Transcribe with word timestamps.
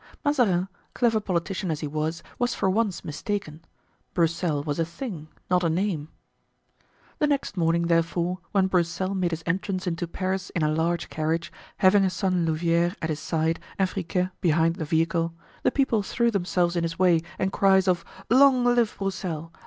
Mazarin, 0.25 0.67
clever 0.95 1.19
politician 1.19 1.69
as 1.69 1.81
he 1.81 1.87
was, 1.87 2.23
was 2.39 2.55
for 2.55 2.71
once 2.71 3.05
mistaken; 3.05 3.61
Broussel 4.15 4.63
was 4.63 4.79
a 4.79 4.83
thing, 4.83 5.27
not 5.47 5.63
a 5.63 5.69
name. 5.69 6.09
The 7.19 7.27
next 7.27 7.55
morning, 7.55 7.83
therefore, 7.83 8.39
when 8.51 8.65
Broussel 8.65 9.13
made 9.13 9.29
his 9.29 9.43
entrance 9.45 9.85
into 9.85 10.07
Paris 10.07 10.49
in 10.55 10.63
a 10.63 10.71
large 10.71 11.11
carriage, 11.11 11.53
having 11.77 12.01
his 12.01 12.13
son 12.13 12.47
Louvieres 12.47 12.95
at 12.99 13.09
his 13.11 13.19
side 13.19 13.59
and 13.77 13.87
Friquet 13.87 14.31
behind 14.41 14.77
the 14.77 14.85
vehicle, 14.85 15.35
the 15.61 15.69
people 15.71 16.01
threw 16.01 16.31
themselves 16.31 16.75
in 16.75 16.81
his 16.81 16.97
way 16.97 17.21
and 17.37 17.53
cries 17.53 17.87
of 17.87 18.03
"Long 18.27 18.63
live 18.63 18.95
Broussel!" 18.97 19.53